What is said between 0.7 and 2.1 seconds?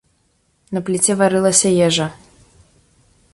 На пліце варылася ежа.